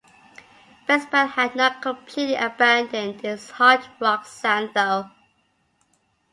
Rez 0.89 1.05
Band 1.11 1.29
had 1.33 1.55
not 1.55 1.79
completely 1.79 2.33
abandoned 2.33 3.23
its 3.23 3.51
hard 3.51 3.81
rock 3.99 4.25
sound, 4.25 4.71
though. 4.73 5.11